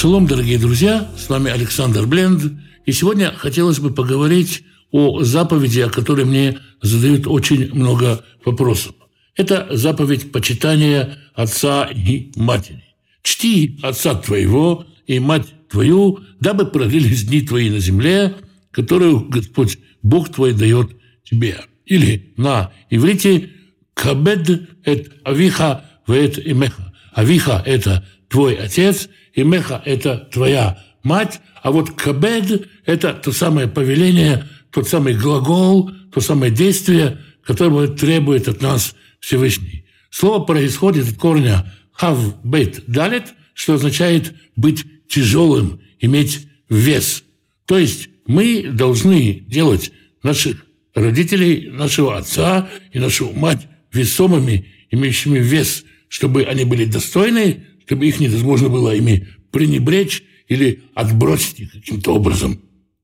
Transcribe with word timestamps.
Шалом, 0.00 0.26
дорогие 0.26 0.58
друзья, 0.58 1.10
с 1.18 1.28
вами 1.28 1.50
Александр 1.50 2.06
Бленд. 2.06 2.58
И 2.86 2.92
сегодня 2.92 3.34
хотелось 3.36 3.80
бы 3.80 3.92
поговорить 3.92 4.64
о 4.92 5.22
заповеди, 5.22 5.80
о 5.80 5.90
которой 5.90 6.24
мне 6.24 6.56
задают 6.80 7.26
очень 7.26 7.74
много 7.74 8.24
вопросов. 8.42 8.94
Это 9.36 9.68
заповедь 9.70 10.32
почитания 10.32 11.18
отца 11.34 11.84
и 11.84 12.32
матери. 12.34 12.82
«Чти 13.22 13.78
отца 13.82 14.14
твоего 14.14 14.86
и 15.06 15.18
мать 15.18 15.48
твою, 15.68 16.20
дабы 16.40 16.64
продлились 16.64 17.24
дни 17.24 17.42
твои 17.42 17.68
на 17.68 17.78
земле, 17.78 18.36
которую 18.70 19.28
Господь 19.28 19.80
Бог 20.02 20.32
твой 20.32 20.54
дает 20.54 20.92
тебе». 21.24 21.60
Или 21.84 22.32
на 22.38 22.72
иврите 22.88 23.50
«Кабед 23.92 24.66
эт 24.82 25.12
авиха 25.26 25.84
вет 26.06 26.38
имеха». 26.38 26.94
Авиха– 27.12 27.62
это 27.66 28.06
твой 28.30 28.54
отец, 28.54 29.10
и 29.34 29.42
меха– 29.42 29.82
это 29.84 30.28
твоя 30.32 30.82
мать, 31.02 31.40
а 31.62 31.70
вот 31.70 31.90
кабед– 31.90 32.68
это 32.86 33.12
то 33.14 33.32
самое 33.32 33.68
повеление, 33.68 34.48
тот 34.70 34.88
самый 34.88 35.14
глагол, 35.14 35.90
то 36.12 36.20
самое 36.20 36.52
действие, 36.52 37.18
которое 37.44 37.88
требует 37.88 38.48
от 38.48 38.60
нас 38.62 38.94
Всевышний. 39.20 39.84
Слово 40.10 40.44
происходит 40.44 41.08
от 41.08 41.16
корня 41.16 41.72
«хав 41.92 42.44
бет 42.44 42.84
далит», 42.86 43.34
что 43.54 43.74
означает 43.74 44.34
«быть 44.56 44.84
тяжелым», 45.08 45.80
«иметь 46.00 46.46
вес». 46.68 47.24
То 47.66 47.78
есть 47.78 48.08
мы 48.26 48.70
должны 48.72 49.44
делать 49.46 49.92
наших 50.22 50.64
родителей, 50.94 51.70
нашего 51.70 52.16
отца 52.16 52.68
и 52.92 52.98
нашу 52.98 53.32
мать 53.32 53.68
весомыми, 53.92 54.66
имеющими 54.90 55.38
вес, 55.38 55.84
чтобы 56.08 56.44
они 56.44 56.64
были 56.64 56.84
достойны 56.84 57.66
чтобы 57.86 58.06
их 58.06 58.20
невозможно 58.20 58.68
было 58.68 58.94
ими 58.94 59.28
пренебречь 59.50 60.22
или 60.48 60.82
отбросить 60.94 61.60
их 61.60 61.72
каким-то 61.72 62.14
образом. 62.14 62.60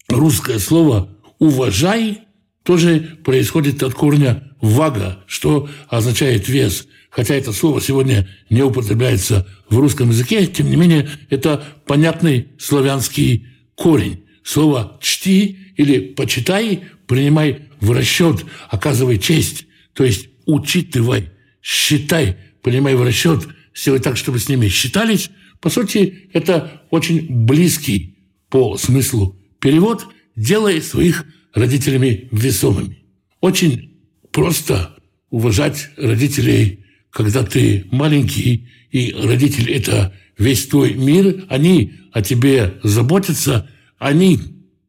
Русское 0.08 0.58
слово 0.58 1.16
«уважай» 1.38 2.20
тоже 2.62 3.18
происходит 3.24 3.82
от 3.82 3.94
корня 3.94 4.52
«вага», 4.60 5.24
что 5.26 5.68
означает 5.88 6.48
«вес». 6.48 6.86
Хотя 7.10 7.34
это 7.34 7.52
слово 7.52 7.80
сегодня 7.80 8.28
не 8.50 8.62
употребляется 8.62 9.46
в 9.70 9.78
русском 9.78 10.10
языке, 10.10 10.46
тем 10.46 10.68
не 10.68 10.76
менее 10.76 11.08
это 11.30 11.64
понятный 11.86 12.48
славянский 12.58 13.46
корень. 13.74 14.24
Слово 14.42 14.98
«чти» 15.00 15.58
или 15.76 15.98
«почитай» 16.00 16.82
принимай 17.06 17.62
в 17.80 17.92
расчет, 17.92 18.44
оказывай 18.68 19.18
честь, 19.18 19.66
то 19.94 20.04
есть 20.04 20.28
учитывай, 20.44 21.30
считай, 21.62 22.36
принимай 22.62 22.94
в 22.94 23.02
расчет 23.02 23.46
сделать 23.76 24.02
так, 24.02 24.16
чтобы 24.16 24.38
с 24.38 24.48
ними 24.48 24.68
считались. 24.68 25.30
По 25.60 25.70
сути, 25.70 26.28
это 26.32 26.82
очень 26.90 27.26
близкий 27.28 28.16
по 28.48 28.76
смыслу 28.78 29.38
перевод, 29.60 30.06
делая 30.34 30.80
своих 30.80 31.26
родителями 31.54 32.28
весомыми. 32.32 33.04
Очень 33.40 33.98
просто 34.32 34.96
уважать 35.30 35.90
родителей, 35.96 36.84
когда 37.10 37.42
ты 37.42 37.86
маленький, 37.90 38.68
и 38.90 39.12
родитель– 39.12 39.70
это 39.72 40.14
весь 40.38 40.66
твой 40.66 40.94
мир, 40.94 41.44
они 41.48 41.94
о 42.12 42.22
тебе 42.22 42.78
заботятся, 42.82 43.68
они 43.98 44.38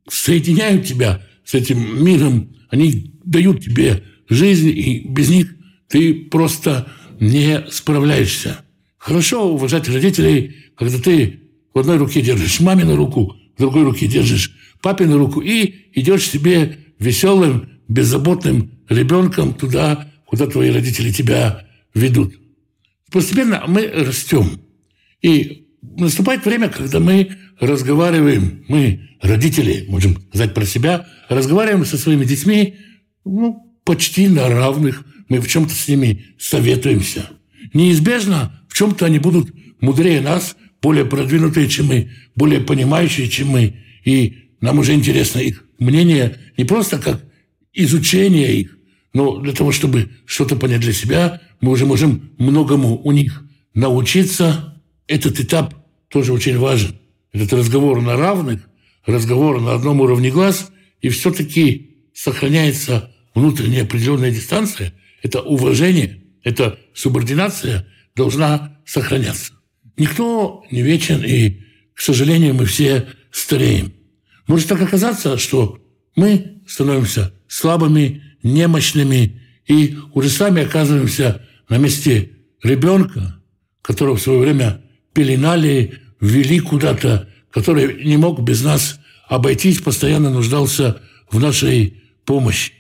соединяют 0.09 0.85
тебя 0.85 1.25
с 1.43 1.53
этим 1.53 2.03
миром, 2.03 2.55
они 2.69 3.13
дают 3.23 3.63
тебе 3.63 4.03
жизнь, 4.29 4.69
и 4.69 5.07
без 5.07 5.29
них 5.29 5.55
ты 5.87 6.13
просто 6.13 6.87
не 7.19 7.65
справляешься. 7.69 8.59
Хорошо 9.07 9.53
уважать 9.53 9.87
родителей, 9.87 10.57
когда 10.75 10.99
ты 10.99 11.39
в 11.73 11.79
одной 11.79 11.95
руке 11.95 12.21
держишь 12.21 12.59
мамину 12.59 12.97
руку, 12.97 13.37
в 13.55 13.57
другой 13.57 13.83
руке 13.83 14.05
держишь 14.05 14.53
папину 14.81 15.17
руку 15.17 15.39
и 15.39 15.75
идешь 15.93 16.27
себе 16.29 16.79
веселым, 16.99 17.69
беззаботным 17.87 18.69
ребенком 18.89 19.53
туда, 19.53 20.11
куда 20.25 20.45
твои 20.45 20.71
родители 20.71 21.13
тебя 21.13 21.65
ведут. 21.93 22.37
Постепенно 23.09 23.63
мы 23.65 23.87
растем. 23.87 24.59
И 25.21 25.67
наступает 25.81 26.45
время, 26.45 26.67
когда 26.67 26.99
мы 26.99 27.31
разговариваем, 27.61 28.65
мы, 28.67 29.11
родители, 29.21 29.85
можем 29.87 30.17
сказать 30.33 30.53
про 30.53 30.65
себя, 30.65 31.07
разговариваем 31.29 31.85
со 31.85 31.97
своими 31.97 32.25
детьми 32.25 32.75
ну, 33.23 33.73
почти 33.85 34.27
на 34.27 34.49
равных. 34.49 35.05
Мы 35.29 35.39
в 35.39 35.47
чем-то 35.47 35.73
с 35.73 35.87
ними 35.87 36.25
советуемся. 36.37 37.29
Неизбежно 37.73 38.56
чем-то 38.77 39.07
они 39.07 39.17
будут 39.17 39.51
мудрее 39.81 40.21
нас, 40.21 40.55
более 40.83 41.03
продвинутые, 41.03 41.67
чем 41.67 41.87
мы, 41.87 42.11
более 42.35 42.61
понимающие, 42.61 43.27
чем 43.27 43.47
мы. 43.47 43.73
И 44.05 44.51
нам 44.61 44.77
уже 44.77 44.93
интересно 44.93 45.39
их 45.39 45.65
мнение 45.79 46.37
не 46.57 46.63
просто 46.63 46.99
как 46.99 47.25
изучение 47.73 48.53
их, 48.55 48.77
но 49.13 49.39
для 49.39 49.53
того, 49.53 49.71
чтобы 49.71 50.09
что-то 50.25 50.55
понять 50.55 50.81
для 50.81 50.93
себя, 50.93 51.41
мы 51.59 51.71
уже 51.71 51.87
можем 51.87 52.29
многому 52.37 53.01
у 53.03 53.11
них 53.11 53.43
научиться. 53.73 54.79
Этот 55.07 55.39
этап 55.39 55.73
тоже 56.07 56.31
очень 56.31 56.59
важен. 56.59 56.99
Этот 57.33 57.53
разговор 57.53 57.99
на 58.01 58.15
равных, 58.15 58.69
разговор 59.07 59.59
на 59.59 59.73
одном 59.73 60.01
уровне 60.01 60.29
глаз, 60.29 60.71
и 61.01 61.09
все-таки 61.09 61.97
сохраняется 62.13 63.11
внутренняя 63.33 63.83
определенная 63.83 64.29
дистанция. 64.29 64.93
Это 65.23 65.41
уважение, 65.41 66.21
это 66.43 66.77
субординация– 66.93 67.87
должна 68.17 68.77
сохраняться. 68.85 69.53
Никто 69.95 70.63
не 70.71 70.81
вечен, 70.81 71.23
и, 71.23 71.61
к 71.93 72.01
сожалению, 72.01 72.55
мы 72.55 72.65
все 72.65 73.07
стареем. 73.31 73.93
Может 74.47 74.67
так 74.67 74.81
оказаться, 74.81 75.37
что 75.37 75.79
мы 76.15 76.61
становимся 76.67 77.33
слабыми, 77.47 78.23
немощными 78.43 79.41
и 79.67 79.97
уже 80.13 80.29
сами 80.29 80.63
оказываемся 80.63 81.41
на 81.69 81.77
месте 81.77 82.31
ребенка, 82.63 83.41
которого 83.81 84.17
в 84.17 84.21
свое 84.21 84.39
время 84.39 84.81
пеленали, 85.13 85.99
ввели 86.19 86.59
куда-то, 86.59 87.29
который 87.51 88.05
не 88.05 88.17
мог 88.17 88.41
без 88.41 88.63
нас 88.63 88.99
обойтись, 89.27 89.79
постоянно 89.79 90.29
нуждался 90.29 91.01
в 91.29 91.39
нашей 91.39 92.03
помощи. 92.25 92.73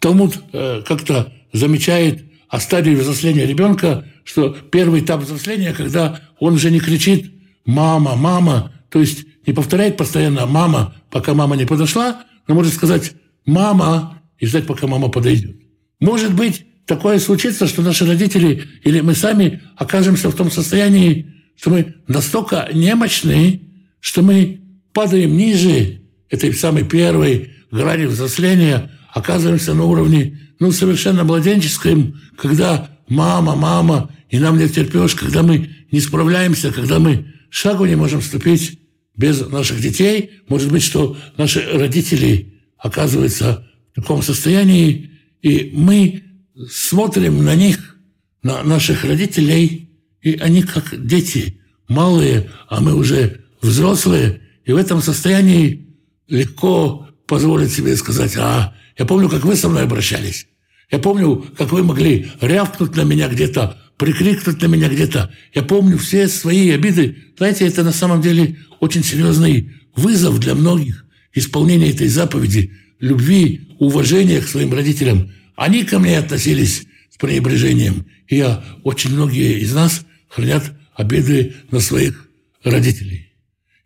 Талмуд 0.00 0.38
э, 0.52 0.82
как-то 0.86 1.32
замечает 1.52 2.24
о 2.48 2.60
стадии 2.60 2.94
взросления 2.94 3.46
ребенка, 3.46 4.06
что 4.28 4.50
первый 4.50 5.00
этап 5.00 5.22
взросления, 5.22 5.72
когда 5.72 6.20
он 6.38 6.52
уже 6.52 6.70
не 6.70 6.80
кричит 6.80 7.32
«мама, 7.64 8.14
мама», 8.14 8.74
то 8.90 9.00
есть 9.00 9.24
не 9.46 9.54
повторяет 9.54 9.96
постоянно 9.96 10.44
«мама», 10.44 10.94
пока 11.10 11.32
мама 11.32 11.56
не 11.56 11.64
подошла, 11.64 12.24
но 12.46 12.54
может 12.54 12.74
сказать 12.74 13.14
«мама» 13.46 14.20
и 14.38 14.44
ждать, 14.44 14.66
пока 14.66 14.86
мама 14.86 15.08
подойдет. 15.08 15.56
Может 15.98 16.34
быть, 16.34 16.66
такое 16.84 17.20
случится, 17.20 17.66
что 17.66 17.80
наши 17.80 18.04
родители 18.04 18.64
или 18.84 19.00
мы 19.00 19.14
сами 19.14 19.62
окажемся 19.76 20.28
в 20.28 20.34
том 20.34 20.50
состоянии, 20.50 21.32
что 21.56 21.70
мы 21.70 21.94
настолько 22.06 22.68
немощны, 22.74 23.62
что 24.00 24.20
мы 24.20 24.60
падаем 24.92 25.38
ниже 25.38 26.02
этой 26.28 26.52
самой 26.52 26.84
первой 26.84 27.54
грани 27.70 28.04
взросления, 28.04 28.90
оказываемся 29.10 29.72
на 29.72 29.84
уровне 29.84 30.38
ну, 30.60 30.70
совершенно 30.70 31.24
младенческом, 31.24 32.20
когда 32.36 32.90
мама, 33.08 33.56
мама, 33.56 34.10
и 34.30 34.38
нам 34.38 34.58
не 34.58 34.68
терпешь, 34.68 35.14
когда 35.14 35.42
мы 35.42 35.70
не 35.90 36.00
справляемся, 36.00 36.72
когда 36.72 36.98
мы 36.98 37.32
шагу 37.50 37.86
не 37.86 37.96
можем 37.96 38.22
ступить 38.22 38.78
без 39.16 39.40
наших 39.48 39.80
детей. 39.80 40.30
Может 40.48 40.70
быть, 40.70 40.82
что 40.82 41.16
наши 41.36 41.60
родители 41.60 42.54
оказываются 42.78 43.68
в 43.92 44.00
таком 44.00 44.22
состоянии, 44.22 45.10
и 45.42 45.70
мы 45.74 46.22
смотрим 46.70 47.44
на 47.44 47.54
них, 47.54 47.96
на 48.42 48.62
наших 48.62 49.04
родителей, 49.04 49.90
и 50.22 50.34
они 50.34 50.62
как 50.62 51.06
дети, 51.06 51.60
малые, 51.88 52.50
а 52.68 52.80
мы 52.80 52.94
уже 52.94 53.44
взрослые, 53.60 54.40
и 54.64 54.72
в 54.72 54.76
этом 54.76 55.00
состоянии 55.00 55.88
легко 56.28 57.08
позволить 57.26 57.72
себе 57.72 57.96
сказать, 57.96 58.36
а 58.36 58.74
я 58.96 59.04
помню, 59.04 59.28
как 59.28 59.44
вы 59.44 59.56
со 59.56 59.68
мной 59.68 59.84
обращались. 59.84 60.47
Я 60.90 60.98
помню, 60.98 61.44
как 61.56 61.72
вы 61.72 61.82
могли 61.82 62.30
рявкнуть 62.40 62.96
на 62.96 63.02
меня 63.02 63.28
где-то, 63.28 63.78
прикрикнуть 63.98 64.62
на 64.62 64.66
меня 64.66 64.88
где-то. 64.88 65.30
Я 65.54 65.62
помню 65.62 65.98
все 65.98 66.28
свои 66.28 66.70
обиды. 66.70 67.16
Знаете, 67.36 67.66
это 67.66 67.84
на 67.84 67.92
самом 67.92 68.22
деле 68.22 68.58
очень 68.80 69.04
серьезный 69.04 69.70
вызов 69.94 70.38
для 70.40 70.54
многих. 70.54 71.04
Исполнение 71.34 71.90
этой 71.90 72.08
заповеди, 72.08 72.72
любви, 73.00 73.68
уважения 73.78 74.40
к 74.40 74.48
своим 74.48 74.72
родителям. 74.72 75.30
Они 75.56 75.84
ко 75.84 75.98
мне 75.98 76.18
относились 76.18 76.86
с 77.10 77.16
пренебрежением. 77.18 78.06
И 78.28 78.36
я, 78.36 78.64
очень 78.82 79.12
многие 79.12 79.60
из 79.60 79.74
нас 79.74 80.06
хранят 80.28 80.72
обиды 80.94 81.54
на 81.70 81.80
своих 81.80 82.28
родителей. 82.64 83.32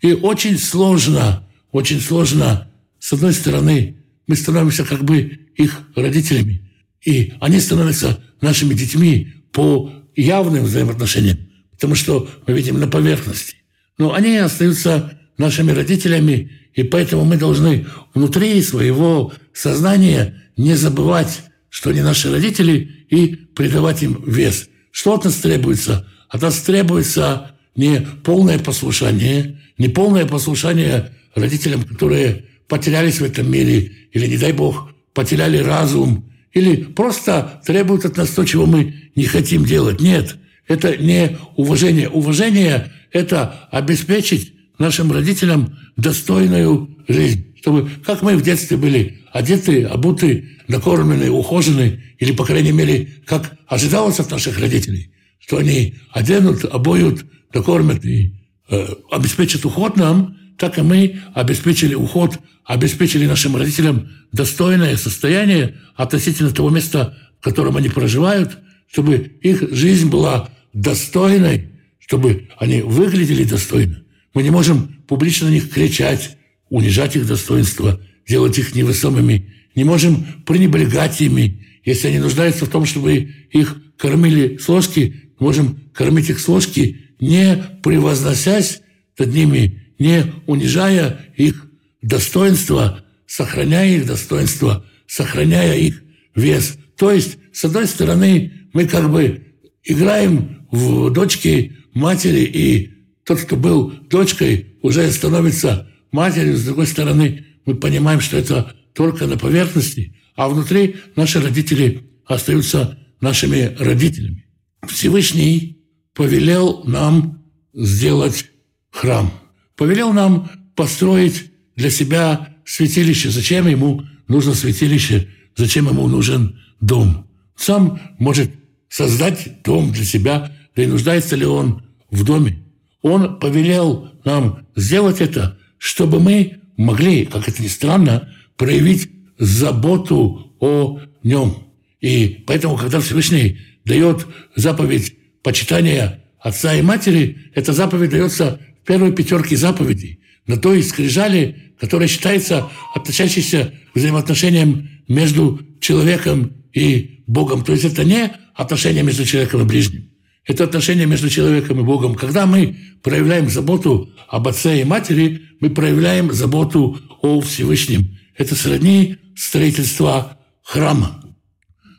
И 0.01 0.13
очень 0.13 0.59
сложно, 0.59 1.49
очень 1.71 2.01
сложно, 2.01 2.71
с 2.99 3.13
одной 3.13 3.33
стороны, 3.33 3.97
мы 4.27 4.37
становимся 4.37 4.85
как 4.85 5.05
бы 5.05 5.39
их 5.57 5.81
родителями, 5.95 6.71
и 7.05 7.35
они 7.41 7.61
становятся 7.61 8.23
нашими 8.41 8.75
детьми 8.75 9.35
по 9.53 9.93
явным 10.15 10.65
взаимоотношениям, 10.65 11.39
потому 11.73 11.95
что 11.95 12.29
мы 12.47 12.55
видим 12.55 12.79
на 12.79 12.87
поверхности. 12.87 13.57
но 13.99 14.15
они 14.15 14.37
остаются 14.37 15.19
нашими 15.39 15.73
родителями, 15.73 16.51
и 16.75 16.83
поэтому 16.83 17.25
мы 17.25 17.37
должны 17.37 17.87
внутри 18.15 18.61
своего 18.63 19.33
сознания 19.53 20.43
не 20.57 20.75
забывать, 20.75 21.43
что 21.69 21.91
они 21.91 22.01
наши 22.01 22.31
родители, 22.31 23.07
и 23.11 23.37
придавать 23.55 24.03
им 24.03 24.23
вес. 24.27 24.69
Что 24.91 25.15
от 25.15 25.25
нас 25.25 25.37
требуется? 25.37 26.09
От 26.29 26.43
нас 26.43 26.61
требуется 26.63 27.53
не 27.77 28.01
полное 28.01 28.59
послушание, 28.59 29.61
не 29.79 29.89
полное 29.89 30.27
послушание 30.27 31.13
родителям, 31.35 31.83
которые 31.85 32.47
потерялись 32.69 33.21
в 33.21 33.25
этом 33.25 33.51
мире, 33.51 33.93
или, 34.13 34.27
не 34.27 34.39
дай 34.39 34.53
бог, 34.53 34.91
потеряли 35.13 35.59
разум, 35.59 36.32
или 36.53 36.77
просто 36.85 37.63
требуют 37.67 38.05
от 38.05 38.17
нас 38.17 38.31
то, 38.31 38.45
чего 38.45 38.67
мы 38.67 38.95
не 39.15 39.25
хотим 39.25 39.65
делать. 39.65 40.01
Нет, 40.01 40.37
это 40.69 40.97
не 40.97 41.39
уважение. 41.57 42.09
Уважение– 42.09 42.93
это 43.13 43.69
обеспечить 43.71 44.55
нашим 44.79 45.13
родителям 45.13 45.79
достойную 45.97 46.97
жизнь. 47.09 47.55
Чтобы, 47.61 47.91
как 48.05 48.23
мы 48.23 48.37
в 48.37 48.43
детстве 48.43 48.77
были 48.77 49.23
одеты, 49.33 49.85
обуты, 49.85 50.51
накормлены, 50.69 51.31
ухожены, 51.31 52.03
или, 52.19 52.33
по 52.33 52.45
крайней 52.45 52.73
мере, 52.73 53.09
как 53.25 53.57
ожидалось 53.67 54.21
от 54.21 54.31
наших 54.31 54.59
родителей, 54.59 55.13
что 55.39 55.59
они 55.59 55.95
оденут, 56.11 56.65
обоют, 56.65 57.25
накормят 57.55 58.05
и 58.05 58.35
э, 58.69 58.87
обеспечат 59.11 59.65
уход 59.65 59.97
нам, 59.97 60.37
так 60.59 60.79
и 60.79 60.83
мы 60.83 61.21
обеспечили 61.35 61.95
уход, 61.95 62.39
обеспечили 62.65 63.27
нашим 63.27 63.57
родителям 63.57 64.11
достойное 64.33 64.97
состояние 64.97 65.77
относительно 65.97 66.51
того 66.51 66.71
места, 66.71 67.17
в 67.41 67.45
котором 67.45 67.77
они 67.77 67.89
проживают, 67.89 68.59
чтобы 68.91 69.39
их 69.43 69.75
жизнь 69.75 70.09
была 70.09 70.49
достойной, 70.73 71.71
чтобы 71.99 72.49
они 72.59 72.83
выглядели 72.83 73.45
достойно. 73.45 74.03
Мы 74.35 74.43
не 74.43 74.51
можем 74.51 75.03
публично 75.07 75.49
на 75.49 75.53
них 75.53 75.71
кричать, 75.71 76.37
унижать 76.69 77.17
их 77.17 77.27
достоинство, 77.27 78.01
делать 78.27 78.59
их 78.59 78.75
невысомыми. 78.75 79.53
Не 79.75 79.85
можем 79.85 80.25
пренебрегать 80.47 81.21
ими. 81.21 81.67
Если 81.85 82.09
они 82.09 82.19
нуждаются 82.19 82.67
в 82.67 82.69
том, 82.69 82.87
чтобы 82.87 83.31
их 83.51 83.77
кормили 83.97 84.59
с 84.59 84.69
ложки, 84.69 85.33
можем 85.39 85.81
кормить 85.93 86.31
их 86.31 86.39
с 86.39 86.49
ложки, 86.49 86.99
не 87.21 87.63
превозносясь 87.83 88.81
над 89.19 89.35
ними, 89.35 89.82
не 90.03 90.33
унижая 90.47 91.27
их 91.37 91.67
достоинство, 92.03 93.05
сохраняя 93.27 93.89
их 93.97 94.07
достоинство, 94.07 94.85
сохраняя 95.07 95.77
их 95.77 96.03
вес. 96.35 96.77
То 96.99 97.13
есть, 97.13 97.39
с 97.53 97.65
одной 97.65 97.87
стороны, 97.87 98.53
мы 98.73 98.87
как 98.87 99.11
бы 99.11 99.47
играем 99.85 100.67
в 100.73 101.11
дочки 101.11 101.77
матери, 101.95 102.43
и 102.43 102.91
тот, 103.25 103.41
кто 103.41 103.57
был 103.57 103.91
дочкой, 104.11 104.77
уже 104.83 105.11
становится 105.13 105.89
матерью. 106.11 106.57
С 106.57 106.65
другой 106.65 106.89
стороны, 106.89 107.47
мы 107.65 107.77
понимаем, 107.77 108.21
что 108.21 108.37
это 108.37 108.75
только 108.95 109.27
на 109.27 109.39
поверхности, 109.39 110.17
а 110.35 110.49
внутри 110.49 110.97
наши 111.15 111.41
родители 111.41 112.11
остаются 112.27 112.99
нашими 113.21 113.77
родителями. 113.79 114.47
Всевышний 114.89 115.79
повелел 116.15 116.83
нам 116.85 117.45
сделать 117.73 118.47
храм. 118.91 119.42
Повелел 119.77 120.13
нам 120.13 120.51
построить 120.75 121.51
для 121.77 121.91
себя 121.91 122.57
святилище. 122.65 123.31
Зачем 123.31 123.67
ему 123.67 124.03
нужно 124.29 124.55
святилище? 124.55 125.29
Зачем 125.57 125.89
ему 125.89 126.09
нужен 126.09 126.61
дом? 126.81 127.27
Сам 127.57 128.01
может 128.19 128.51
создать 128.89 129.63
дом 129.63 129.93
для 129.93 130.05
себя, 130.05 130.53
да 130.75 130.83
и 130.83 130.87
нуждается 130.87 131.37
ли 131.37 131.47
он 131.47 131.83
в 132.11 132.25
доме. 132.25 132.63
Он 133.03 133.39
повелел 133.39 134.11
нам 134.25 134.67
сделать 134.77 135.21
это, 135.21 135.59
чтобы 135.79 136.21
мы 136.21 136.59
могли, 136.77 137.25
как 137.27 137.49
это 137.49 137.63
ни 137.63 137.69
странно, 137.69 138.33
проявить 138.57 139.11
заботу 139.39 140.55
о 140.61 141.01
нем. 141.23 141.65
И 142.01 142.45
поэтому, 142.47 142.77
когда 142.77 143.01
Всевышний 143.01 143.59
дает 143.85 144.27
заповедь 144.55 145.17
почитания 145.43 146.25
отца 146.39 146.75
и 146.75 146.83
матери, 146.83 147.51
эта 147.55 147.73
заповедь 147.73 148.11
дается 148.11 148.61
первой 148.85 149.13
пятерке 149.13 149.57
заповедей, 149.57 150.21
на 150.47 150.57
той 150.57 150.83
скрижали, 150.83 151.75
которая 151.79 152.09
считается 152.09 152.69
относящейся 152.95 153.73
к 153.93 153.97
взаимоотношениям 153.97 154.89
между 155.09 155.61
человеком 155.81 156.53
и 156.73 157.25
Богом. 157.27 157.65
То 157.65 157.73
есть 157.73 157.85
это 157.85 158.05
не 158.05 158.33
отношения 158.55 159.03
между 159.03 159.25
человеком 159.25 159.63
и 159.63 159.65
ближним. 159.65 160.11
Это 160.45 160.65
отношения 160.65 161.07
между 161.07 161.29
человеком 161.31 161.81
и 161.81 161.85
Богом. 161.85 162.15
Когда 162.15 162.47
мы 162.47 162.77
проявляем 163.03 163.49
заботу 163.49 164.11
об 164.29 164.49
отце 164.49 164.81
и 164.81 164.85
матери, 164.85 165.43
мы 165.61 165.71
проявляем 165.71 166.33
заботу 166.33 166.99
о 167.21 167.41
Всевышнем. 167.41 168.19
Это 168.37 168.57
сродни 168.57 169.17
строительства 169.37 170.39
храма. 170.65 171.23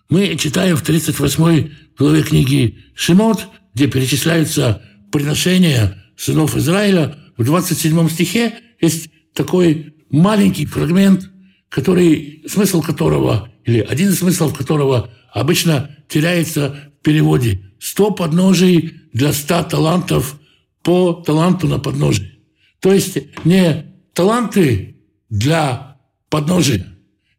Мы 0.10 0.36
читаем 0.36 0.76
в 0.76 0.82
38 0.82 1.70
главе 1.98 2.24
книги 2.24 2.80
Шимот, 2.96 3.48
где 3.74 3.88
перечисляются 3.88 4.82
приношения 5.12 6.03
сынов 6.24 6.56
Израиля, 6.56 7.18
в 7.38 7.44
27 7.44 8.10
стихе 8.10 8.54
есть 8.80 9.10
такой 9.34 9.96
маленький 10.10 10.66
фрагмент, 10.66 11.30
который, 11.70 12.44
смысл 12.48 12.82
которого, 12.82 13.50
или 13.66 13.80
один 13.80 14.10
из 14.10 14.20
смыслов 14.20 14.56
которого 14.56 15.10
обычно 15.32 15.96
теряется 16.08 16.92
в 17.00 17.04
переводе. 17.04 17.72
«Сто 17.80 18.12
подножий 18.12 18.94
для 19.12 19.34
ста 19.34 19.64
талантов 19.64 20.40
по 20.84 21.14
таланту 21.14 21.68
на 21.68 21.80
подножие». 21.80 22.32
То 22.80 22.94
есть 22.94 23.18
не 23.44 23.94
таланты 24.14 24.98
для 25.30 25.98
подножия, 26.30 26.86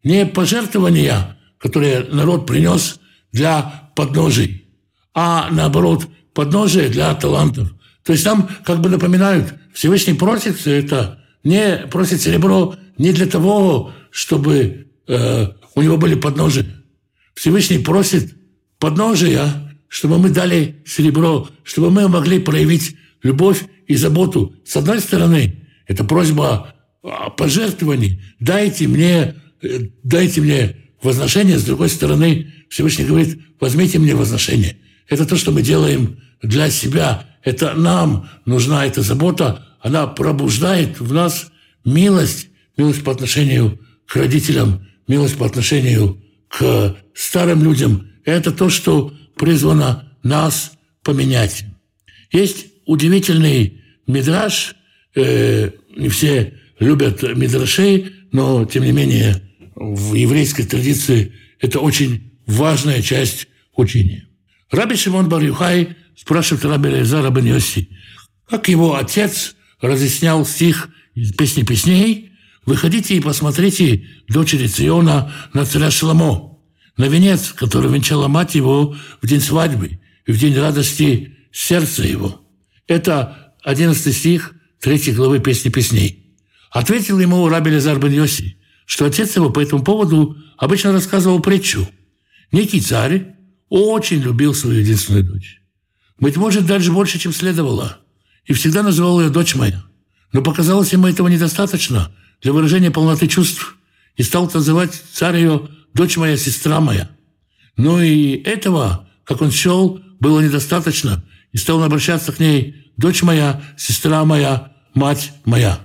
не 0.02 0.26
пожертвования, 0.26 1.38
которые 1.58 2.00
народ 2.00 2.46
принес 2.46 3.00
для 3.32 3.90
подножий, 3.94 4.68
а 5.14 5.48
наоборот, 5.50 6.06
подножие 6.34 6.88
для 6.88 7.14
талантов. 7.14 7.74
То 8.04 8.12
есть 8.12 8.24
там 8.24 8.48
как 8.64 8.80
бы 8.80 8.88
напоминают, 8.88 9.54
Всевышний 9.72 10.14
просит 10.14 10.66
это, 10.66 11.24
не 11.42 11.86
просит 11.90 12.20
серебро 12.20 12.76
не 12.98 13.12
для 13.12 13.26
того, 13.26 13.92
чтобы 14.10 14.88
э, 15.08 15.46
у 15.74 15.82
него 15.82 15.96
были 15.96 16.14
подножия. 16.14 16.66
Всевышний 17.34 17.78
просит 17.78 18.34
подножия, 18.78 19.76
чтобы 19.88 20.18
мы 20.18 20.30
дали 20.30 20.82
серебро, 20.86 21.48
чтобы 21.64 21.90
мы 21.90 22.08
могли 22.08 22.38
проявить 22.38 22.96
любовь 23.22 23.64
и 23.86 23.96
заботу. 23.96 24.54
С 24.64 24.76
одной 24.76 25.00
стороны, 25.00 25.68
это 25.86 26.04
просьба 26.04 26.74
о 27.02 27.30
пожертвовании. 27.30 28.22
Дайте 28.38 28.86
мне, 28.86 29.34
э, 29.62 29.80
дайте 30.02 30.40
мне 30.40 30.76
возношение. 31.02 31.58
С 31.58 31.64
другой 31.64 31.88
стороны, 31.88 32.52
Всевышний 32.68 33.06
говорит, 33.06 33.40
возьмите 33.60 33.98
мне 33.98 34.14
возношение. 34.14 34.76
Это 35.08 35.26
то, 35.26 35.36
что 35.36 35.52
мы 35.52 35.62
делаем 35.62 36.18
для 36.44 36.70
себя. 36.70 37.26
Это 37.42 37.74
нам 37.74 38.28
нужна 38.44 38.86
эта 38.86 39.02
забота. 39.02 39.66
Она 39.80 40.06
пробуждает 40.06 41.00
в 41.00 41.12
нас 41.12 41.50
милость, 41.84 42.48
милость 42.76 43.02
по 43.02 43.12
отношению 43.12 43.80
к 44.06 44.16
родителям, 44.16 44.86
милость 45.08 45.36
по 45.36 45.46
отношению 45.46 46.22
к 46.48 46.96
старым 47.14 47.62
людям. 47.64 48.08
Это 48.24 48.52
то, 48.52 48.70
что 48.70 49.12
призвано 49.36 50.12
нас 50.22 50.72
поменять. 51.02 51.64
Есть 52.30 52.66
удивительный 52.86 53.82
мидраж. 54.06 54.74
Э, 55.14 55.70
не 55.96 56.08
все 56.08 56.54
любят 56.78 57.22
мидрашей, 57.22 58.12
но, 58.32 58.64
тем 58.64 58.84
не 58.84 58.92
менее, 58.92 59.42
в 59.74 60.14
еврейской 60.14 60.64
традиции 60.64 61.32
это 61.60 61.80
очень 61.80 62.32
важная 62.46 63.02
часть 63.02 63.48
учения. 63.76 64.26
Раби 64.70 64.96
Шимон 64.96 65.28
бар 65.28 65.42
Юхай 65.42 65.96
спрашивает 66.16 66.64
Раби 66.64 66.90
Лезара 66.90 67.30
бен 67.30 67.46
Йоси, 67.46 67.88
как 68.48 68.68
его 68.68 68.96
отец 68.96 69.56
разъяснял 69.80 70.44
стих 70.46 70.88
из 71.14 71.32
«Песни 71.32 71.62
песней», 71.62 72.30
«Выходите 72.66 73.14
и 73.14 73.20
посмотрите 73.20 74.06
дочери 74.26 74.66
Циона 74.68 75.30
на 75.52 75.66
царя 75.66 75.90
Шламо, 75.90 76.58
на 76.96 77.04
венец, 77.08 77.52
который 77.52 77.92
венчала 77.92 78.26
мать 78.26 78.54
его 78.54 78.96
в 79.20 79.26
день 79.26 79.40
свадьбы 79.40 80.00
и 80.26 80.32
в 80.32 80.38
день 80.38 80.56
радости 80.56 81.36
сердца 81.52 82.02
его». 82.04 82.40
Это 82.86 83.54
11 83.62 84.16
стих 84.16 84.54
3 84.80 85.12
главы 85.12 85.40
«Песни 85.40 85.68
песней». 85.68 86.36
Ответил 86.70 87.20
ему 87.20 87.46
Раби 87.48 87.70
Лезар 87.70 87.98
бен 87.98 88.12
Йоси, 88.12 88.56
что 88.86 89.04
отец 89.04 89.36
его 89.36 89.50
по 89.50 89.60
этому 89.60 89.84
поводу 89.84 90.36
обычно 90.56 90.92
рассказывал 90.92 91.40
притчу. 91.40 91.86
Некий 92.50 92.80
царь 92.80 93.36
очень 93.68 94.20
любил 94.20 94.54
свою 94.54 94.80
единственную 94.80 95.24
дочь. 95.24 95.60
Быть 96.18 96.36
может, 96.36 96.66
даже 96.66 96.92
больше, 96.92 97.18
чем 97.18 97.32
следовало. 97.32 97.98
И 98.46 98.52
всегда 98.52 98.82
называл 98.82 99.20
ее 99.20 99.30
«дочь 99.30 99.54
моя». 99.54 99.84
Но 100.32 100.42
показалось 100.42 100.92
ему 100.92 101.06
этого 101.06 101.28
недостаточно 101.28 102.12
для 102.42 102.52
выражения 102.52 102.90
полноты 102.90 103.26
чувств. 103.28 103.76
И 104.16 104.22
стал 104.22 104.50
называть 104.52 105.00
царь 105.12 105.36
ее 105.36 105.68
«дочь 105.92 106.16
моя, 106.16 106.36
сестра 106.36 106.80
моя». 106.80 107.10
Но 107.76 108.02
и 108.02 108.36
этого, 108.42 109.08
как 109.24 109.42
он 109.42 109.50
счел, 109.50 110.00
было 110.20 110.40
недостаточно. 110.40 111.24
И 111.52 111.58
стал 111.58 111.82
обращаться 111.82 112.32
к 112.32 112.40
ней 112.40 112.92
дочь 112.96 113.22
моя, 113.22 113.62
сестра 113.76 114.24
моя, 114.24 114.72
мать 114.94 115.32
моя. 115.44 115.84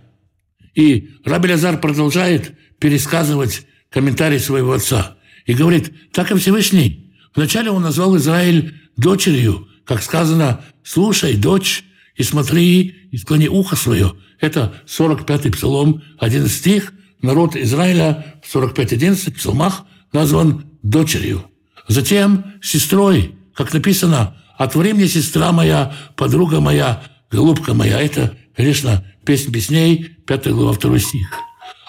И 0.75 1.09
Раби 1.25 1.51
Лазар 1.51 1.79
продолжает 1.79 2.57
пересказывать 2.79 3.65
комментарий 3.89 4.39
своего 4.39 4.73
отца 4.73 5.17
и 5.45 5.53
говорит, 5.53 6.11
так 6.11 6.31
и 6.31 6.37
Всевышний. 6.37 7.13
Вначале 7.35 7.71
он 7.71 7.81
назвал 7.81 8.17
Израиль 8.17 8.75
дочерью, 8.97 9.67
как 9.89 10.03
сказано, 10.03 10.61
слушай, 10.83 11.35
дочь, 11.35 11.83
и 12.15 12.21
смотри, 12.21 13.09
и 13.09 13.17
склони 13.17 13.47
ухо 13.47 13.75
свое. 13.75 14.13
Это 14.39 14.75
45-й 14.85 15.51
псалом, 15.51 16.03
11 16.19 16.55
стих. 16.55 16.93
Народ 17.23 17.55
Израиля 17.55 18.35
в 18.43 18.55
45-11 18.55 19.33
псалмах 19.33 19.85
назван 20.13 20.65
дочерью. 20.83 21.43
Затем 21.87 22.53
сестрой, 22.61 23.33
как 23.55 23.73
написано, 23.73 24.37
«Отвори 24.59 24.93
мне, 24.93 25.07
сестра 25.07 25.51
моя, 25.51 25.91
подруга 26.15 26.59
моя, 26.59 27.01
голубка 27.31 27.73
моя». 27.73 27.99
Это, 27.99 28.37
конечно, 28.55 29.03
песня 29.25 29.51
песней, 29.51 30.17
5 30.27 30.51
глава, 30.51 30.77
2 30.77 30.99
стих. 30.99 31.31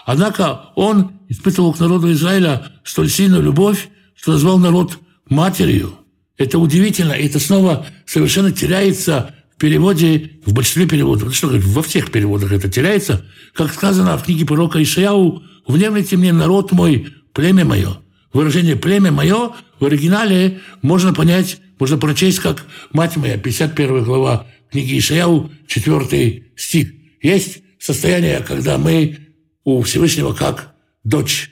Однако 0.06 0.70
он 0.74 1.20
испытывал 1.28 1.74
к 1.74 1.80
народу 1.80 2.10
Израиля 2.12 2.72
столь 2.82 3.10
сильную 3.10 3.42
любовь, 3.42 3.88
что 4.16 4.32
назвал 4.32 4.58
народ 4.58 4.98
матерью. 5.28 5.99
Это 6.40 6.58
удивительно, 6.58 7.12
и 7.12 7.26
это 7.26 7.38
снова 7.38 7.86
совершенно 8.06 8.50
теряется 8.50 9.34
в 9.54 9.60
переводе, 9.60 10.38
в 10.46 10.54
большинстве 10.54 10.86
переводов. 10.86 11.36
Что 11.36 11.48
во 11.48 11.82
всех 11.82 12.10
переводах 12.10 12.50
это 12.50 12.66
теряется. 12.70 13.26
Как 13.52 13.74
сказано 13.74 14.16
в 14.16 14.24
книге 14.24 14.46
пророка 14.46 14.82
Ишаяу, 14.82 15.42
«Внемлите 15.66 16.16
мне, 16.16 16.32
народ 16.32 16.72
мой, 16.72 17.08
племя 17.34 17.66
мое». 17.66 17.98
Выражение 18.32 18.74
«племя 18.74 19.12
мое» 19.12 19.52
в 19.80 19.84
оригинале 19.84 20.60
можно 20.80 21.12
понять, 21.12 21.58
можно 21.78 21.98
прочесть 21.98 22.38
как 22.38 22.64
«мать 22.90 23.18
моя», 23.18 23.36
51 23.36 24.02
глава 24.02 24.46
книги 24.70 24.98
Ишаяу, 24.98 25.50
4 25.66 26.44
стих. 26.56 26.88
Есть 27.20 27.58
состояние, 27.78 28.40
когда 28.40 28.78
мы 28.78 29.18
у 29.64 29.82
Всевышнего 29.82 30.32
как 30.32 30.74
дочь. 31.04 31.50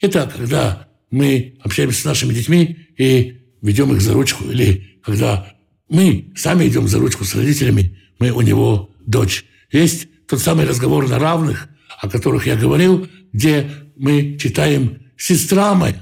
Это 0.00 0.28
когда 0.36 0.88
мы 1.12 1.58
общаемся 1.62 2.00
с 2.00 2.04
нашими 2.04 2.34
детьми 2.34 2.88
и 2.98 3.45
ведем 3.66 3.92
их 3.92 4.00
за 4.00 4.12
ручку, 4.12 4.44
или 4.50 4.98
когда 5.02 5.52
мы 5.88 6.32
сами 6.36 6.66
идем 6.68 6.88
за 6.88 6.98
ручку 6.98 7.24
с 7.24 7.34
родителями, 7.34 7.98
мы 8.18 8.30
у 8.30 8.40
него 8.40 8.90
дочь. 9.06 9.44
Есть 9.70 10.08
тот 10.26 10.40
самый 10.40 10.66
разговор 10.66 11.08
на 11.08 11.18
равных, 11.18 11.68
о 12.00 12.08
которых 12.08 12.46
я 12.46 12.56
говорил, 12.56 13.08
где 13.32 13.70
мы 13.96 14.38
читаем 14.38 14.98
«сестра 15.16 15.74
моя». 15.74 16.00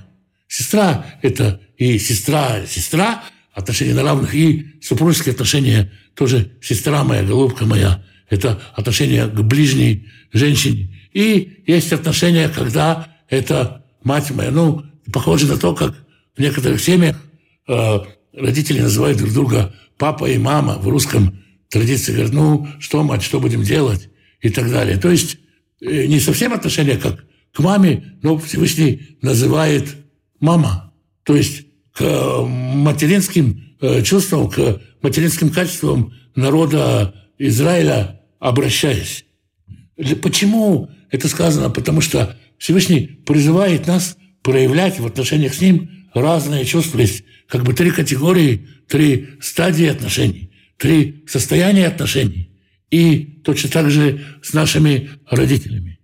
Сестра– 0.49 1.06
это 1.23 1.61
и 1.76 1.99
сестра, 1.99 2.66
сестра, 2.66 3.25
отношения 3.52 3.94
на 3.94 4.02
равных, 4.02 4.35
и 4.35 4.75
супружеские 4.83 5.33
отношения 5.33 5.90
тоже 6.14 6.52
«сестра 6.62 7.02
моя, 7.04 7.23
голубка 7.23 7.64
моя». 7.64 8.04
Это 8.30 8.61
отношения 8.75 9.26
к 9.26 9.40
ближней 9.42 10.09
женщине. 10.33 10.94
И 11.12 11.62
есть 11.66 11.92
отношения, 11.92 12.49
когда 12.49 13.09
это 13.28 13.85
мать 14.02 14.30
моя. 14.30 14.50
Ну, 14.50 14.83
похоже 15.12 15.47
на 15.47 15.56
то, 15.56 15.75
как 15.75 15.94
в 16.37 16.40
некоторых 16.40 16.80
семьях 16.80 17.16
э, 17.68 17.99
родители 18.33 18.80
называют 18.80 19.18
друг 19.18 19.33
друга 19.33 19.75
папа 19.99 20.26
и 20.26 20.38
мама. 20.38 20.78
В 20.78 20.88
русском 20.88 21.42
традиции 21.68 22.12
говорят, 22.12 22.33
ну, 22.33 22.68
что, 22.78 23.02
мать, 23.02 23.23
что 23.23 23.40
будем 23.40 23.62
делать? 23.62 24.09
И 24.40 24.50
так 24.50 24.71
далее. 24.71 24.99
То 24.99 25.11
есть 25.11 25.38
э, 25.80 26.06
не 26.06 26.21
совсем 26.21 26.52
отношения 26.52 26.97
как 26.97 27.25
к 27.52 27.61
маме, 27.61 28.18
но 28.23 28.37
Всевышний 28.38 29.16
называет 29.23 29.94
мама. 30.40 30.92
То 31.23 31.37
есть 31.37 31.66
к 31.92 32.02
материнским 32.44 33.76
э, 33.80 34.02
чувствам, 34.02 34.50
к 34.50 34.80
материнским 35.00 35.50
качествам 35.50 36.12
народа 36.35 37.14
Израиля 37.38 38.21
обращаясь. 38.44 39.25
Почему 40.21 40.90
это 41.11 41.28
сказано? 41.28 41.71
Потому 41.71 42.02
что 42.02 42.37
Всевышний 42.59 43.06
призывает 43.25 43.87
нас 43.87 44.18
проявлять 44.42 45.00
в 45.00 45.06
отношениях 45.06 45.54
с 45.54 45.61
Ним 45.61 46.09
разные 46.12 46.66
чувства. 46.66 46.99
Есть 47.00 47.25
как 47.54 47.62
бы 47.62 47.73
три 47.73 47.92
категории, 47.92 48.66
три 48.88 49.28
стадии 49.40 49.87
отношений, 49.87 50.50
три 50.76 51.23
состояния 51.28 51.87
отношений. 51.87 52.50
И 52.90 53.42
точно 53.44 53.70
так 53.70 53.92
же 53.92 54.25
с 54.42 54.54
нашими 54.54 55.11
родителями. 55.30 56.00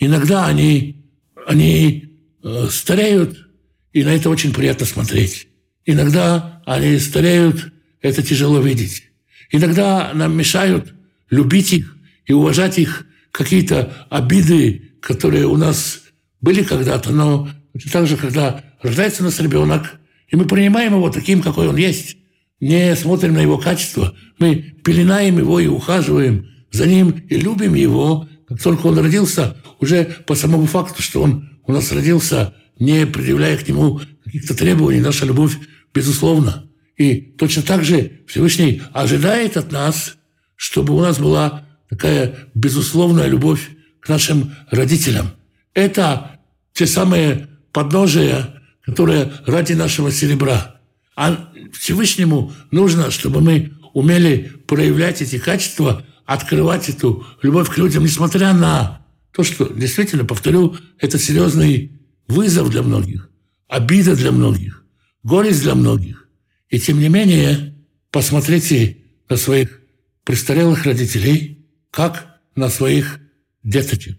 Иногда 0.00 0.46
они, 0.46 1.04
они 1.46 2.16
э, 2.42 2.66
стареют, 2.68 3.48
и 3.92 4.02
на 4.02 4.08
это 4.08 4.28
очень 4.28 4.52
приятно 4.52 4.86
смотреть. 4.86 5.46
Иногда 5.86 6.64
они 6.66 6.98
стареют, 6.98 7.72
это 8.02 8.20
тяжело 8.20 8.60
видеть. 8.60 9.04
Иногда 9.52 10.10
нам 10.14 10.36
мешают 10.36 10.94
любить 11.30 11.72
их 11.74 11.96
и 12.26 12.32
уважать 12.32 12.76
их 12.80 13.06
какие-то 13.30 14.08
обиды, 14.10 14.90
которые 15.00 15.46
у 15.46 15.56
нас 15.56 16.00
были 16.40 16.64
когда-то, 16.64 17.12
но 17.12 17.48
так 17.92 18.08
же, 18.08 18.16
когда 18.16 18.64
рождается 18.82 19.22
у 19.22 19.26
нас 19.26 19.38
ребенок, 19.38 19.97
и 20.28 20.36
мы 20.36 20.44
принимаем 20.46 20.94
его 20.94 21.10
таким, 21.10 21.42
какой 21.42 21.68
он 21.68 21.76
есть, 21.76 22.16
не 22.60 22.94
смотрим 22.96 23.34
на 23.34 23.40
его 23.40 23.58
качество, 23.58 24.14
мы 24.38 24.56
пеленаем 24.84 25.38
его 25.38 25.60
и 25.60 25.66
ухаживаем 25.66 26.48
за 26.70 26.86
ним 26.86 27.10
и 27.28 27.36
любим 27.36 27.74
его, 27.74 28.28
как 28.46 28.62
только 28.62 28.86
он 28.86 28.98
родился, 28.98 29.56
уже 29.80 30.04
по 30.26 30.34
самому 30.34 30.66
факту, 30.66 31.02
что 31.02 31.22
он 31.22 31.60
у 31.66 31.72
нас 31.72 31.92
родился, 31.92 32.54
не 32.78 33.06
предъявляя 33.06 33.56
к 33.56 33.66
нему 33.68 34.00
каких-то 34.24 34.54
требований, 34.54 35.00
наша 35.00 35.24
любовь 35.24 35.56
безусловно. 35.94 36.68
И 36.96 37.14
точно 37.38 37.62
так 37.62 37.84
же 37.84 38.20
Всевышний 38.26 38.82
ожидает 38.92 39.56
от 39.56 39.70
нас, 39.70 40.16
чтобы 40.56 40.94
у 40.94 41.00
нас 41.00 41.18
была 41.18 41.64
такая 41.88 42.50
безусловная 42.54 43.28
любовь 43.28 43.70
к 44.00 44.08
нашим 44.08 44.52
родителям. 44.70 45.30
Это 45.74 46.40
те 46.72 46.86
самые 46.86 47.48
подножия, 47.72 48.57
которые 48.88 49.30
ради 49.44 49.74
нашего 49.74 50.10
серебра. 50.10 50.80
А 51.14 51.52
Всевышнему 51.74 52.54
нужно, 52.70 53.10
чтобы 53.10 53.42
мы 53.42 53.74
умели 53.92 54.50
проявлять 54.66 55.20
эти 55.20 55.36
качества, 55.36 56.06
открывать 56.24 56.88
эту 56.88 57.26
любовь 57.42 57.68
к 57.68 57.76
людям, 57.76 58.04
несмотря 58.04 58.54
на 58.54 59.04
то, 59.32 59.44
что, 59.44 59.68
действительно, 59.68 60.24
повторю, 60.24 60.74
это 60.98 61.18
серьезный 61.18 62.00
вызов 62.28 62.70
для 62.70 62.82
многих, 62.82 63.28
обида 63.68 64.16
для 64.16 64.32
многих, 64.32 64.84
горесть 65.22 65.60
для 65.60 65.74
многих. 65.74 66.26
И 66.70 66.80
тем 66.80 66.98
не 66.98 67.10
менее, 67.10 67.74
посмотрите 68.10 68.96
на 69.28 69.36
своих 69.36 69.80
престарелых 70.24 70.84
родителей, 70.84 71.66
как 71.90 72.38
на 72.54 72.70
своих 72.70 73.20
деточек, 73.62 74.18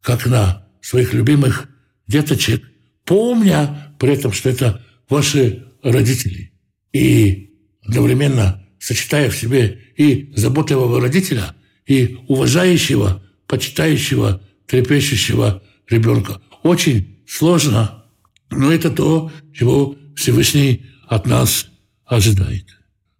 как 0.00 0.24
на 0.24 0.66
своих 0.80 1.12
любимых 1.12 1.68
деточек, 2.06 2.64
помня 3.06 3.94
при 3.98 4.12
этом, 4.12 4.32
что 4.32 4.50
это 4.50 4.84
ваши 5.08 5.64
родители. 5.82 6.52
И 6.92 7.54
одновременно 7.82 8.66
сочетая 8.78 9.30
в 9.30 9.36
себе 9.36 9.80
и 9.96 10.32
заботливого 10.36 11.00
родителя, 11.00 11.54
и 11.86 12.18
уважающего, 12.28 13.22
почитающего, 13.46 14.42
трепещущего 14.66 15.62
ребенка. 15.88 16.40
Очень 16.62 17.18
сложно, 17.26 18.04
но 18.50 18.72
это 18.72 18.90
то, 18.90 19.30
чего 19.54 19.96
Всевышний 20.16 20.86
от 21.08 21.26
нас 21.26 21.68
ожидает. 22.04 22.66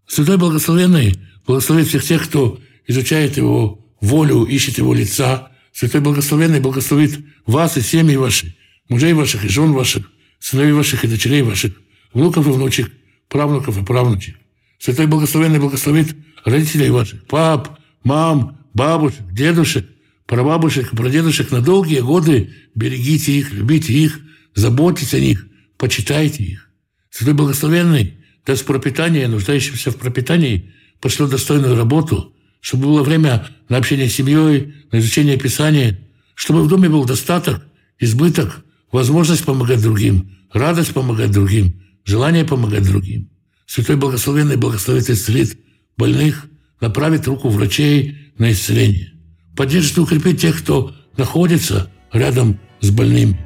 Святой 0.06 0.36
Благословенный 0.36 1.14
благословит 1.46 1.88
всех 1.88 2.04
тех, 2.04 2.24
кто 2.24 2.60
изучает 2.86 3.36
Его 3.36 3.84
волю, 4.00 4.44
ищет 4.44 4.78
Его 4.78 4.94
лица. 4.94 5.50
Святой 5.72 6.00
Благословенный 6.00 6.60
благословит 6.60 7.18
вас 7.44 7.76
и 7.76 7.80
семьи 7.80 8.16
ваши, 8.16 8.55
мужей 8.88 9.12
ваших 9.12 9.44
и 9.44 9.48
жен 9.48 9.72
ваших, 9.72 10.10
сыновей 10.38 10.72
ваших 10.72 11.04
и 11.04 11.08
дочерей 11.08 11.42
ваших, 11.42 11.72
внуков 12.12 12.46
и 12.46 12.50
внучек, 12.50 12.92
правнуков 13.28 13.80
и 13.80 13.84
правнучек. 13.84 14.36
Святой 14.78 15.06
Благословенный 15.06 15.58
благословит 15.58 16.14
родителей 16.44 16.90
ваших, 16.90 17.24
пап, 17.24 17.78
мам, 18.04 18.58
бабушек, 18.74 19.22
дедушек, 19.32 19.86
прабабушек 20.26 20.92
и 20.92 20.96
прадедушек 20.96 21.50
на 21.50 21.60
долгие 21.60 22.00
годы. 22.00 22.54
Берегите 22.74 23.32
их, 23.32 23.52
любите 23.52 23.92
их, 23.92 24.20
заботьтесь 24.54 25.14
о 25.14 25.20
них, 25.20 25.46
почитайте 25.78 26.42
их. 26.42 26.70
Святой 27.10 27.34
Благословенный 27.34 28.14
даст 28.44 28.64
пропитание 28.64 29.28
нуждающимся 29.28 29.90
в 29.90 29.96
пропитании, 29.96 30.72
пошлет 31.00 31.30
достойную 31.30 31.76
работу, 31.76 32.34
чтобы 32.60 32.84
было 32.84 33.02
время 33.02 33.48
на 33.68 33.76
общение 33.76 34.08
с 34.08 34.14
семьей, 34.14 34.74
на 34.92 34.98
изучение 34.98 35.36
Писания, 35.36 35.98
чтобы 36.34 36.62
в 36.62 36.68
доме 36.68 36.88
был 36.88 37.04
достаток, 37.04 37.66
избыток, 37.98 38.64
возможность 38.92 39.44
помогать 39.44 39.82
другим, 39.82 40.36
радость 40.52 40.92
помогать 40.92 41.30
другим, 41.30 41.82
желание 42.04 42.44
помогать 42.44 42.84
другим. 42.84 43.30
Святой 43.66 43.96
Благословенный 43.96 44.56
благословит 44.56 45.10
и 45.10 45.12
исцелит 45.12 45.58
больных, 45.96 46.46
направит 46.80 47.26
руку 47.26 47.48
врачей 47.48 48.32
на 48.38 48.52
исцеление. 48.52 49.12
Поддержит 49.56 49.96
и 49.96 50.00
укрепит 50.00 50.40
тех, 50.40 50.58
кто 50.58 50.94
находится 51.16 51.90
рядом 52.12 52.60
с 52.80 52.90
больными. 52.90 53.38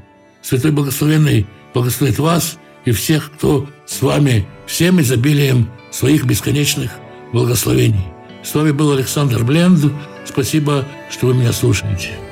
Святой 0.42 0.72
Благословенный 0.72 1.46
благословит 1.72 2.18
вас 2.18 2.58
и 2.84 2.92
всех, 2.92 3.30
кто 3.32 3.68
с 3.86 4.02
вами, 4.02 4.46
всем 4.66 5.00
изобилием 5.00 5.70
своих 5.90 6.24
бесконечных 6.24 6.90
благословений. 7.32 8.04
С 8.42 8.54
вами 8.54 8.72
был 8.72 8.92
Александр 8.92 9.44
Бленд. 9.44 9.92
Спасибо, 10.24 10.86
что 11.10 11.26
вы 11.26 11.34
меня 11.34 11.52
слушаете. 11.52 12.29